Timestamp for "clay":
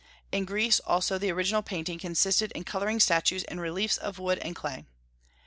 4.55-4.85